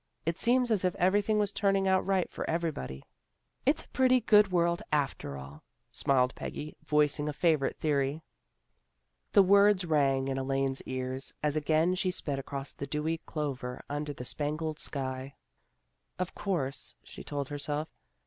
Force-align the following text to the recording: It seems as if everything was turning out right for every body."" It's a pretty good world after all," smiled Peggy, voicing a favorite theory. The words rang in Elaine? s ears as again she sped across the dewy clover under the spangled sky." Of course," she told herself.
It 0.25 0.39
seems 0.39 0.71
as 0.71 0.83
if 0.83 0.95
everything 0.95 1.37
was 1.37 1.51
turning 1.51 1.87
out 1.87 2.03
right 2.03 2.27
for 2.31 2.43
every 2.49 2.71
body."" 2.71 3.03
It's 3.67 3.83
a 3.83 3.87
pretty 3.89 4.19
good 4.19 4.51
world 4.51 4.81
after 4.91 5.37
all," 5.37 5.61
smiled 5.91 6.33
Peggy, 6.33 6.75
voicing 6.83 7.29
a 7.29 7.33
favorite 7.33 7.77
theory. 7.77 8.23
The 9.33 9.43
words 9.43 9.85
rang 9.85 10.27
in 10.27 10.39
Elaine? 10.39 10.71
s 10.71 10.81
ears 10.87 11.35
as 11.43 11.55
again 11.55 11.93
she 11.93 12.09
sped 12.09 12.39
across 12.39 12.73
the 12.73 12.87
dewy 12.87 13.19
clover 13.27 13.83
under 13.91 14.11
the 14.11 14.25
spangled 14.25 14.79
sky." 14.79 15.35
Of 16.17 16.33
course," 16.33 16.95
she 17.03 17.23
told 17.23 17.49
herself. 17.49 17.87